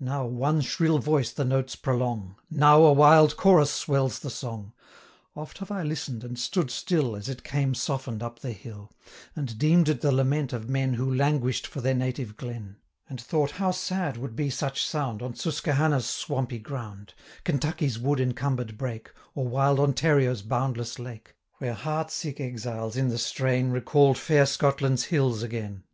135 0.00 0.06
Now 0.34 0.38
one 0.38 0.60
shrill 0.60 0.98
voice 0.98 1.32
the 1.32 1.46
notes 1.46 1.76
prolong, 1.76 2.34
Now 2.50 2.82
a 2.82 2.92
wild 2.92 3.38
chorus 3.38 3.70
swells 3.70 4.18
the 4.18 4.28
song: 4.28 4.74
Oft 5.34 5.56
have 5.60 5.70
I 5.70 5.82
listen'd, 5.82 6.22
and 6.24 6.38
stood 6.38 6.70
still, 6.70 7.16
As 7.16 7.30
it 7.30 7.42
came 7.42 7.74
soften'd 7.74 8.22
up 8.22 8.40
the 8.40 8.52
hill, 8.52 8.90
And 9.34 9.56
deem'd 9.56 9.88
it 9.88 10.02
the 10.02 10.12
lament 10.12 10.52
of 10.52 10.68
men 10.68 10.90
140 10.90 10.96
Who 11.10 11.18
languish'd 11.18 11.66
for 11.66 11.80
their 11.80 11.94
native 11.94 12.36
glen; 12.36 12.76
And 13.08 13.18
thought 13.18 13.52
how 13.52 13.70
sad 13.70 14.18
would 14.18 14.36
be 14.36 14.50
such 14.50 14.84
sound, 14.84 15.22
On 15.22 15.34
Susquehanna's 15.34 16.04
swampy 16.06 16.58
ground, 16.58 17.14
Kentucky's 17.42 17.98
wood 17.98 18.20
encumber'd 18.20 18.76
brake, 18.76 19.10
Or 19.34 19.48
wild 19.48 19.80
Ontario's 19.80 20.42
boundless 20.42 20.98
lake, 20.98 21.34
145 21.60 21.60
Where 21.60 21.72
heart 21.72 22.10
sick 22.10 22.40
exiles, 22.42 22.94
in 22.98 23.08
the 23.08 23.16
strain, 23.16 23.70
Recall'd 23.70 24.18
fair 24.18 24.44
Scotland's 24.44 25.04
hills 25.04 25.42
again! 25.42 25.84